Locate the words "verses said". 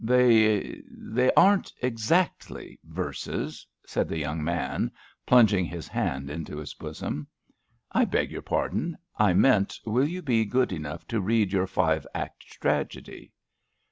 2.83-4.09